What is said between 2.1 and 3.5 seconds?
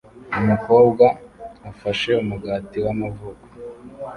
umugati w'amavuko